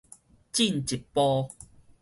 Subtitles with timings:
[0.51, 1.47] 進一步